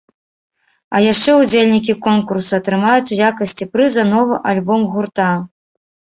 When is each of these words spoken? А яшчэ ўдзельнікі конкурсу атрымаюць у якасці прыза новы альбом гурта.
А 0.95 1.01
яшчэ 1.03 1.31
ўдзельнікі 1.39 1.95
конкурсу 2.05 2.51
атрымаюць 2.59 3.05
у 3.13 3.19
якасці 3.29 3.69
прыза 3.75 4.09
новы 4.15 4.41
альбом 4.55 4.81
гурта. 4.97 5.31